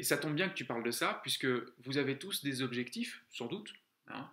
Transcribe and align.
Et 0.00 0.02
ça 0.02 0.16
tombe 0.16 0.34
bien 0.34 0.48
que 0.48 0.54
tu 0.54 0.64
parles 0.64 0.82
de 0.82 0.92
ça, 0.92 1.20
puisque 1.20 1.44
vous 1.44 1.98
avez 1.98 2.18
tous 2.18 2.42
des 2.42 2.62
objectifs, 2.62 3.22
sans 3.28 3.48
doute, 3.48 3.74
hein. 4.08 4.30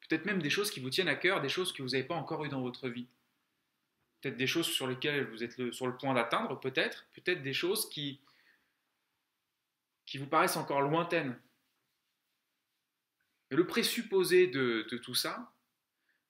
peut-être 0.00 0.26
même 0.26 0.40
des 0.40 0.48
choses 0.48 0.70
qui 0.70 0.78
vous 0.78 0.90
tiennent 0.90 1.08
à 1.08 1.16
cœur, 1.16 1.40
des 1.40 1.48
choses 1.48 1.72
que 1.72 1.82
vous 1.82 1.88
n'avez 1.88 2.04
pas 2.04 2.14
encore 2.14 2.44
eues 2.44 2.48
dans 2.48 2.60
votre 2.60 2.88
vie. 2.88 3.08
Peut-être 4.20 4.36
des 4.36 4.46
choses 4.46 4.68
sur 4.68 4.86
lesquelles 4.86 5.24
vous 5.24 5.42
êtes 5.42 5.72
sur 5.72 5.88
le 5.88 5.96
point 5.96 6.14
d'atteindre, 6.14 6.60
peut-être, 6.60 7.04
peut-être 7.14 7.42
des 7.42 7.52
choses 7.52 7.90
qui, 7.90 8.20
qui 10.06 10.18
vous 10.18 10.28
paraissent 10.28 10.56
encore 10.56 10.82
lointaines. 10.82 11.36
Mais 13.50 13.56
le 13.56 13.66
présupposé 13.66 14.46
de, 14.46 14.86
de 14.88 14.98
tout 14.98 15.16
ça, 15.16 15.52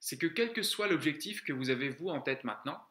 c'est 0.00 0.16
que 0.16 0.26
quel 0.26 0.54
que 0.54 0.62
soit 0.62 0.88
l'objectif 0.88 1.44
que 1.44 1.52
vous 1.52 1.68
avez 1.68 1.90
vous 1.90 2.08
en 2.08 2.22
tête 2.22 2.42
maintenant, 2.42 2.82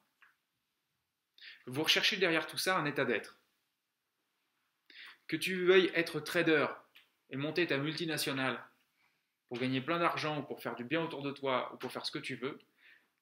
vous 1.65 1.81
recherchez 1.81 2.17
derrière 2.17 2.45
tout 2.45 2.59
ça 2.59 2.77
un 2.77 2.85
état 2.85 3.03
d'être. 3.03 3.36
Que 5.27 5.35
tu 5.35 5.65
veuilles 5.65 5.91
être 5.93 6.19
trader 6.19 6.67
et 7.29 7.37
monter 7.37 7.67
ta 7.67 7.77
multinationale 7.77 8.63
pour 9.47 9.59
gagner 9.59 9.81
plein 9.81 9.99
d'argent 9.99 10.39
ou 10.39 10.43
pour 10.43 10.61
faire 10.61 10.75
du 10.75 10.83
bien 10.83 11.01
autour 11.01 11.21
de 11.21 11.31
toi 11.31 11.73
ou 11.73 11.77
pour 11.77 11.91
faire 11.91 12.05
ce 12.05 12.11
que 12.11 12.19
tu 12.19 12.35
veux, 12.35 12.59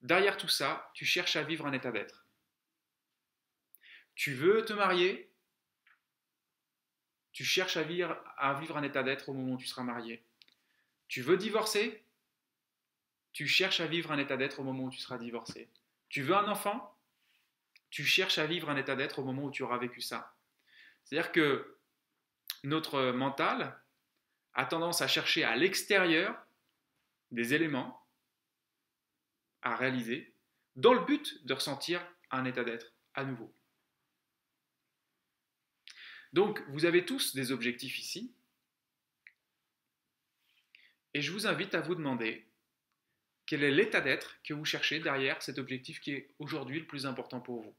derrière 0.02 0.38
tout 0.38 0.48
ça, 0.48 0.90
tu 0.94 1.05
cherches 1.05 1.36
à 1.36 1.44
vivre 1.44 1.66
un 1.66 1.73
état 1.73 1.91
d'être. 1.91 2.26
Tu 4.16 4.34
veux 4.34 4.63
te 4.66 4.73
marier, 4.73 5.30
tu 7.32 7.44
cherches 7.44 7.77
à 7.77 7.84
vivre, 7.84 8.18
à 8.38 8.52
un 8.55 8.84
état 8.84 9.04
d'être 9.04 9.30
au 9.30 9.34
moment 9.34 9.54
où 9.54 9.58
tu 9.58 9.68
seras 9.68 9.84
marié. 9.84 10.24
Tu 11.08 11.22
veux 11.22 11.38
divorcer, 11.38 12.04
tu 13.34 13.48
cherches 13.48 13.82
à 13.82 13.88
vivre 13.88 14.12
un 14.12 14.18
état 14.18 14.38
d'être 14.38 14.60
au 14.60 14.63
moment 14.63 14.85
où 14.85 14.90
tu 14.90 14.99
seras 14.99 15.18
divorcé. 15.18 15.70
Tu 16.08 16.24
veux 16.24 16.35
un 16.35 16.48
enfant, 16.48 16.98
tu 17.90 18.05
cherches 18.05 18.38
à 18.38 18.46
vivre 18.46 18.70
un 18.70 18.77
état 18.77 18.96
d'être 18.96 19.20
au 19.20 19.24
moment 19.24 19.44
où 19.44 19.51
tu 19.51 19.63
auras 19.63 19.77
vécu 19.77 20.01
ça. 20.01 20.34
C'est-à-dire 21.04 21.32
que 21.32 21.74
notre 22.66 23.12
mental 23.12 23.80
a 24.54 24.66
tendance 24.66 25.02
à 25.02 25.08
chercher 25.08 25.44
à 25.44 25.55
l'extérieur 25.55 26.35
des 27.32 27.54
éléments 27.54 28.05
à 29.62 29.76
réaliser 29.76 30.34
dans 30.76 30.94
le 30.94 31.04
but 31.05 31.46
de 31.46 31.54
ressentir 31.54 32.05
un 32.32 32.46
état 32.46 32.63
d'être 32.63 32.94
à 33.13 33.24
nouveau. 33.24 33.54
Donc, 36.34 36.62
vous 36.68 36.85
avez 36.85 37.05
tous 37.05 37.34
des 37.34 37.52
objectifs 37.52 37.98
ici. 37.98 38.35
Et 41.13 41.22
je 41.22 41.32
vous 41.32 41.48
invite 41.48 41.76
à 41.76 41.82
vous 41.82 41.96
demander 41.96 42.46
quel 43.46 43.63
est 43.63 43.72
l'état 43.72 44.02
d'être 44.02 44.41
que 44.44 44.54
vous 44.54 44.66
cherchez 44.66 45.00
derrière 45.00 45.41
cet 45.41 45.60
objectif 45.60 46.00
qui 46.02 46.12
est 46.12 46.29
aujourd'hui 46.40 46.79
le 46.79 46.88
plus 46.88 47.05
important 47.05 47.40
pour 47.40 47.62
vous. 47.62 47.76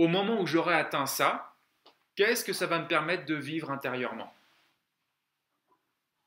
Au 0.00 0.08
moment 0.08 0.40
où 0.40 0.46
j'aurai 0.46 0.76
atteint 0.76 1.04
ça, 1.04 1.54
qu'est-ce 2.16 2.42
que 2.42 2.54
ça 2.54 2.66
va 2.66 2.78
me 2.78 2.88
permettre 2.88 3.26
de 3.26 3.34
vivre 3.34 3.70
intérieurement? 3.70 4.34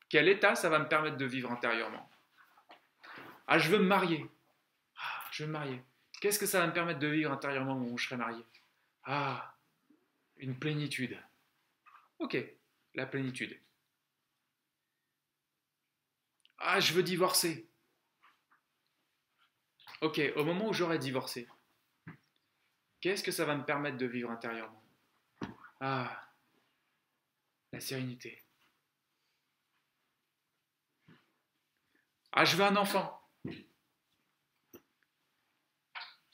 Quel 0.09 0.29
état 0.29 0.53
ça 0.53 0.69
va 0.69 0.77
me 0.77 0.87
permettre 0.87 1.17
de 1.17 1.25
vivre 1.25 1.51
intérieurement? 1.51 2.07
Ah, 3.47 3.57
je 3.57 3.71
veux 3.71 3.79
me 3.79 3.87
marier. 3.87 4.29
Ah, 4.95 5.25
je 5.31 5.41
veux 5.41 5.47
me 5.47 5.53
marier. 5.53 5.81
Qu'est-ce 6.21 6.37
que 6.37 6.45
ça 6.45 6.59
va 6.59 6.67
me 6.67 6.71
permettre 6.71 6.99
de 6.99 7.07
vivre 7.07 7.31
intérieurement 7.31 7.75
où 7.75 7.97
je 7.97 8.05
serai 8.05 8.15
marié? 8.15 8.45
Ah, 9.05 9.55
une 10.37 10.55
plénitude. 10.55 11.17
Ok, 12.19 12.37
la 12.93 13.07
plénitude. 13.07 13.59
Ah, 16.59 16.79
je 16.79 16.93
veux 16.93 17.01
divorcer. 17.01 17.67
Ok, 20.01 20.21
au 20.35 20.43
moment 20.43 20.67
où 20.67 20.73
j'aurai 20.73 20.99
divorcé, 20.99 21.47
Qu'est-ce 23.03 23.21
que 23.21 23.33
ça 23.33 23.43
va 23.43 23.57
me 23.57 23.65
permettre 23.65 23.97
de 23.97 24.05
vivre 24.05 24.31
intérieurement? 24.31 24.81
Ah, 25.81 26.25
la 27.73 27.81
sérénité. 27.81 28.41
Ah, 32.31 32.45
je 32.45 32.55
veux 32.55 32.63
un 32.63 32.77
enfant. 32.77 33.21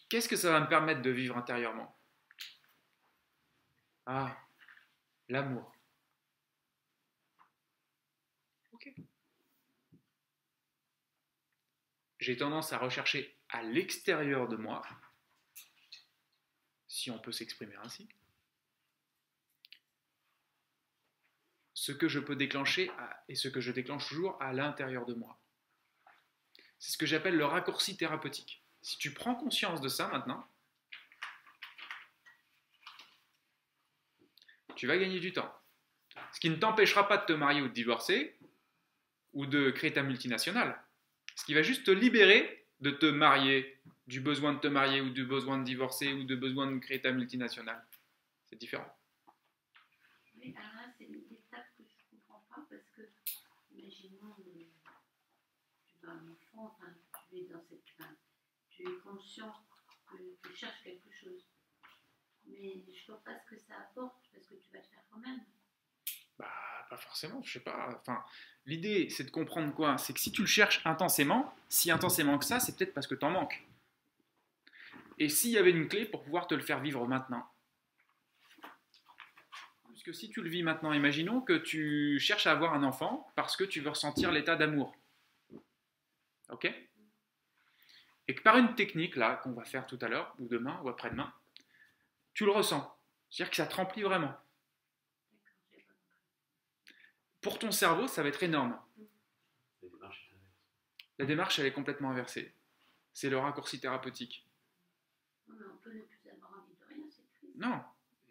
Qu'est-ce 0.09 0.29
que 0.29 0.35
ça 0.35 0.51
va 0.51 0.59
me 0.59 0.67
permettre 0.67 1.01
de 1.01 1.09
vivre 1.09 1.35
intérieurement? 1.37 1.99
Ah, 4.05 4.37
l'amour. 5.27 5.71
Ok. 8.73 8.93
J'ai 12.19 12.37
tendance 12.37 12.71
à 12.73 12.77
rechercher 12.77 13.39
à 13.49 13.63
l'extérieur 13.63 14.47
de 14.47 14.55
moi 14.55 14.83
si 16.99 17.11
on 17.11 17.17
peut 17.17 17.31
s'exprimer 17.31 17.75
ainsi, 17.77 18.07
ce 21.73 21.93
que 21.93 22.09
je 22.09 22.19
peux 22.19 22.35
déclencher 22.35 22.91
et 23.29 23.35
ce 23.35 23.47
que 23.47 23.61
je 23.61 23.71
déclenche 23.71 24.09
toujours 24.09 24.41
à 24.41 24.51
l'intérieur 24.51 25.05
de 25.05 25.13
moi. 25.13 25.39
C'est 26.77 26.91
ce 26.91 26.97
que 26.97 27.05
j'appelle 27.05 27.37
le 27.37 27.45
raccourci 27.45 27.95
thérapeutique. 27.95 28.63
Si 28.81 28.97
tu 28.97 29.13
prends 29.13 29.35
conscience 29.35 29.79
de 29.79 29.87
ça 29.87 30.09
maintenant, 30.09 30.45
tu 34.75 34.87
vas 34.87 34.97
gagner 34.97 35.21
du 35.21 35.31
temps. 35.31 35.53
Ce 36.33 36.39
qui 36.41 36.49
ne 36.49 36.55
t'empêchera 36.55 37.07
pas 37.07 37.17
de 37.17 37.25
te 37.25 37.33
marier 37.33 37.61
ou 37.61 37.69
de 37.69 37.73
divorcer 37.73 38.37
ou 39.33 39.45
de 39.45 39.71
créer 39.71 39.93
ta 39.93 40.03
multinationale. 40.03 40.81
Ce 41.35 41.45
qui 41.45 41.53
va 41.53 41.61
juste 41.61 41.85
te 41.85 41.91
libérer 41.91 42.67
de 42.81 42.91
te 42.91 43.05
marier, 43.05 43.81
du 44.09 44.21
besoin 44.21 44.53
de 44.53 44.59
te 44.59 44.67
marier 44.67 45.01
ou 45.01 45.11
du 45.11 45.23
besoin 45.23 45.59
de 45.59 45.63
divorcer 45.63 46.13
ou 46.13 46.23
de 46.23 46.35
besoin 46.35 46.71
de 46.71 46.79
créer 46.79 46.99
ta 46.99 47.11
multinationale. 47.11 47.85
C'est 48.47 48.57
différent. 48.57 48.91
Mais 50.35 50.51
là, 50.51 50.91
c'est 50.97 51.03
une 51.03 51.31
étape 51.31 51.67
que 51.77 51.83
je 51.83 52.15
ne 52.15 52.19
comprends 52.19 52.43
pas 52.49 52.65
parce 52.67 52.89
que, 52.89 53.03
imaginons, 53.71 54.35
euh, 54.39 54.63
tu 55.85 56.07
as 56.07 56.09
un 56.09 56.27
enfant, 56.27 56.75
tu 57.29 57.37
es 57.37 57.43
dans 57.43 57.61
cette 57.69 57.87
fin, 57.95 58.09
tu 58.71 58.81
es 58.81 58.99
conscient 59.03 59.53
que 60.09 60.17
tu 60.41 60.55
cherches 60.55 60.81
quelque 60.83 61.11
chose. 61.13 61.45
Mais 62.47 62.83
je 62.91 63.01
ne 63.01 63.07
vois 63.09 63.23
pas 63.23 63.37
ce 63.37 63.53
que 63.53 63.59
ça 63.61 63.75
apporte 63.77 64.27
parce 64.33 64.47
que 64.47 64.55
tu 64.55 64.71
vas 64.71 64.79
le 64.79 64.85
faire 64.85 65.03
quand 65.11 65.19
même. 65.19 65.41
Bah, 66.39 66.47
pas 66.89 66.97
forcément, 66.97 67.43
je 67.43 67.53
sais 67.53 67.59
pas. 67.59 67.95
Enfin, 68.01 68.23
l'idée, 68.65 69.07
c'est 69.11 69.25
de 69.25 69.29
comprendre 69.29 69.71
quoi? 69.75 69.99
C'est 69.99 70.13
que 70.13 70.19
si 70.19 70.31
tu 70.31 70.41
le 70.41 70.47
cherches 70.47 70.81
intensément, 70.83 71.53
si 71.69 71.91
intensément 71.91 72.39
que 72.39 72.45
ça, 72.45 72.59
c'est 72.59 72.75
peut-être 72.75 72.95
parce 72.95 73.05
que 73.05 73.13
tu 73.13 73.23
en 73.23 73.29
manques. 73.29 73.63
Et 75.19 75.27
s'il 75.27 75.51
y 75.51 75.57
avait 75.57 75.71
une 75.71 75.89
clé 75.89 76.05
pour 76.05 76.23
pouvoir 76.23 76.47
te 76.47 76.55
le 76.55 76.61
faire 76.61 76.79
vivre 76.79 77.05
maintenant 77.05 77.45
Parce 79.83 80.01
que 80.01 80.13
si 80.13 80.29
tu 80.29 80.41
le 80.41 80.49
vis 80.49 80.63
maintenant, 80.63 80.93
imaginons 80.93 81.41
que 81.41 81.57
tu 81.57 82.17
cherches 82.19 82.47
à 82.47 82.53
avoir 82.53 82.73
un 82.73 82.83
enfant 82.83 83.29
parce 83.35 83.57
que 83.57 83.65
tu 83.65 83.81
veux 83.81 83.89
ressentir 83.89 84.31
l'état 84.31 84.55
d'amour. 84.55 84.95
Ok? 86.49 86.73
Et 88.27 88.35
que 88.35 88.41
par 88.41 88.57
une 88.57 88.75
technique, 88.75 89.17
là, 89.17 89.35
qu'on 89.37 89.51
va 89.51 89.65
faire 89.65 89.85
tout 89.87 89.99
à 90.01 90.07
l'heure, 90.07 90.33
ou 90.39 90.47
demain, 90.47 90.79
ou 90.83 90.89
après-demain, 90.89 91.33
tu 92.33 92.45
le 92.45 92.51
ressens. 92.51 92.97
C'est-à-dire 93.29 93.49
que 93.49 93.57
ça 93.57 93.67
te 93.67 93.75
remplit 93.75 94.03
vraiment. 94.03 94.33
Pour 97.41 97.59
ton 97.59 97.71
cerveau, 97.71 98.07
ça 98.07 98.23
va 98.23 98.29
être 98.29 98.43
énorme. 98.43 98.79
La 101.17 101.25
démarche, 101.25 101.59
elle 101.59 101.65
est 101.65 101.73
complètement 101.73 102.11
inversée. 102.11 102.53
C'est 103.13 103.29
le 103.29 103.37
raccourci 103.37 103.81
thérapeutique. 103.81 104.48
Non, 107.57 107.79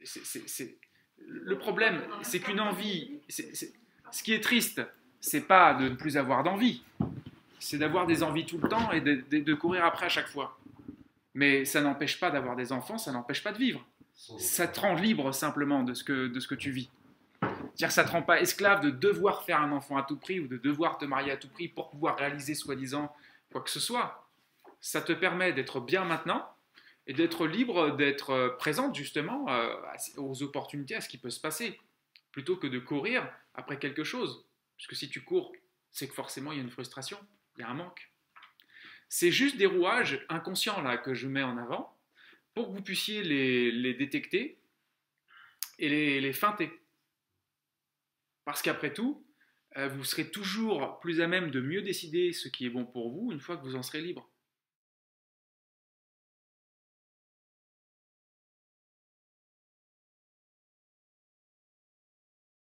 c'est 0.04 0.78
le 1.26 1.58
problème, 1.58 2.02
c'est 2.22 2.40
qu'une 2.40 2.60
envie, 2.60 3.20
ce 3.28 4.22
qui 4.22 4.32
est 4.32 4.40
triste, 4.40 4.80
c'est 5.20 5.42
pas 5.42 5.74
de 5.74 5.88
ne 5.88 5.94
plus 5.94 6.16
avoir 6.16 6.42
d'envie, 6.42 6.82
c'est 7.58 7.78
d'avoir 7.78 8.06
des 8.06 8.22
envies 8.22 8.46
tout 8.46 8.58
le 8.58 8.68
temps 8.68 8.92
et 8.92 9.00
de, 9.00 9.54
courir 9.54 9.84
après 9.84 10.06
à 10.06 10.08
chaque 10.08 10.28
fois. 10.28 10.58
Mais 11.34 11.64
ça 11.64 11.80
n'empêche 11.80 12.18
pas 12.18 12.30
d'avoir 12.30 12.56
des 12.56 12.72
enfants, 12.72 12.98
ça 12.98 13.12
n'empêche 13.12 13.42
pas 13.42 13.52
de 13.52 13.58
vivre. 13.58 13.84
Ça 14.38 14.66
te 14.66 14.80
rend 14.80 14.94
libre 14.94 15.32
simplement 15.32 15.82
de 15.82 15.94
ce 15.94 16.02
que, 16.02 16.26
de 16.26 16.40
ce 16.40 16.48
que 16.48 16.54
tu 16.54 16.70
vis. 16.70 16.90
C'est-à-dire 17.40 17.92
ça 17.92 18.04
te 18.04 18.10
rend 18.10 18.22
pas 18.22 18.40
esclave 18.40 18.80
de 18.80 18.90
devoir 18.90 19.44
faire 19.44 19.60
un 19.60 19.70
enfant 19.70 19.96
à 19.96 20.02
tout 20.02 20.16
prix 20.16 20.40
ou 20.40 20.48
de 20.48 20.56
devoir 20.56 20.98
te 20.98 21.04
marier 21.04 21.30
à 21.30 21.36
tout 21.36 21.48
prix 21.48 21.68
pour 21.68 21.90
pouvoir 21.90 22.16
réaliser 22.16 22.54
soi-disant 22.54 23.14
quoi 23.52 23.60
que 23.60 23.70
ce 23.70 23.78
soit. 23.78 24.26
Ça 24.80 25.00
te 25.00 25.12
permet 25.12 25.52
d'être 25.52 25.80
bien 25.80 26.04
maintenant 26.04 26.44
et 27.08 27.14
d'être 27.14 27.46
libre 27.46 27.96
d'être 27.96 28.30
euh, 28.30 28.50
présente 28.50 28.94
justement 28.94 29.48
euh, 29.48 29.74
aux 30.18 30.42
opportunités, 30.42 30.94
à 30.94 31.00
ce 31.00 31.08
qui 31.08 31.18
peut 31.18 31.30
se 31.30 31.40
passer, 31.40 31.80
plutôt 32.30 32.56
que 32.56 32.66
de 32.66 32.78
courir 32.78 33.28
après 33.54 33.78
quelque 33.78 34.04
chose. 34.04 34.46
Parce 34.76 34.86
que 34.86 34.94
si 34.94 35.08
tu 35.08 35.24
cours, 35.24 35.52
c'est 35.90 36.06
que 36.06 36.14
forcément 36.14 36.52
il 36.52 36.58
y 36.58 36.60
a 36.60 36.64
une 36.64 36.70
frustration, 36.70 37.18
il 37.56 37.62
y 37.62 37.64
a 37.64 37.70
un 37.70 37.74
manque. 37.74 38.12
C'est 39.08 39.32
juste 39.32 39.56
des 39.56 39.66
rouages 39.66 40.24
inconscients 40.28 40.82
là 40.82 40.98
que 40.98 41.14
je 41.14 41.26
mets 41.26 41.42
en 41.42 41.56
avant 41.56 41.98
pour 42.52 42.68
que 42.68 42.72
vous 42.72 42.82
puissiez 42.82 43.22
les, 43.22 43.94
détecter 43.94 44.58
et 45.78 46.20
les, 46.20 46.32
feinter. 46.34 46.70
Parce 48.44 48.60
qu'après 48.60 48.92
tout, 48.92 49.24
euh, 49.78 49.88
vous 49.88 50.04
serez 50.04 50.30
toujours 50.30 51.00
plus 51.00 51.22
à 51.22 51.26
même 51.26 51.50
de 51.50 51.60
mieux 51.60 51.80
décider 51.80 52.34
ce 52.34 52.48
qui 52.48 52.66
est 52.66 52.70
bon 52.70 52.84
pour 52.84 53.10
vous 53.10 53.32
une 53.32 53.40
fois 53.40 53.56
que 53.56 53.62
vous 53.62 53.76
en 53.76 53.82
serez 53.82 54.02
libre. 54.02 54.28